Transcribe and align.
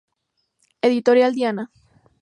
Editorial 0.81 1.31
Diana. 1.35 1.69